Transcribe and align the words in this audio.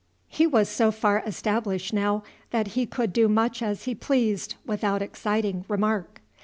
He 0.29 0.47
was 0.47 0.67
so 0.67 0.89
far 0.89 1.21
established 1.27 1.93
now 1.93 2.23
that 2.49 2.69
he 2.69 2.87
could 2.87 3.13
do 3.13 3.27
much 3.27 3.61
as 3.61 3.83
he 3.83 3.93
pleased 3.93 4.55
without 4.65 5.03
exciting 5.03 5.63
remark. 5.67 6.21